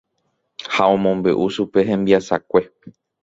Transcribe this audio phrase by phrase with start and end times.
[0.75, 2.61] Ha omombe'u chupe hembiasakue.